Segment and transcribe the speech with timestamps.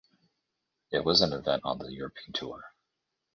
[0.91, 2.73] It was an event on the European Tour.